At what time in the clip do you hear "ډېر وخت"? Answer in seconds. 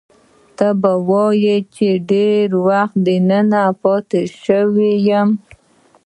2.11-2.95